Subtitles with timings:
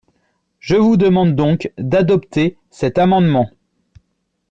[0.59, 3.51] Je vous demande donc d’adopter cet amendement.